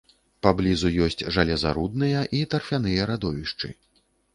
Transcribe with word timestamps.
Паблізу 0.45 0.91
ёсць 1.09 1.21
жалезарудныя 1.37 2.27
і 2.41 2.43
тарфяныя 2.55 3.01
радовішчы. 3.15 3.67